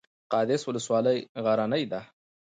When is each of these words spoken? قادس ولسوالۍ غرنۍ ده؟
قادس 0.31 0.61
ولسوالۍ 0.67 1.17
غرنۍ 1.43 1.83
ده؟ 1.91 2.01